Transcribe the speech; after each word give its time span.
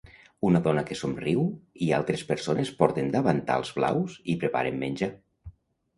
Una 0.47 0.59
dona 0.67 0.83
que 0.87 0.95
somriu 1.01 1.43
i 1.87 1.91
altres 1.99 2.25
persones 2.31 2.73
porten 2.81 3.13
davantals 3.17 3.75
blaus 3.79 4.17
i 4.35 4.39
preparen 4.45 4.85
menjar. 4.87 5.15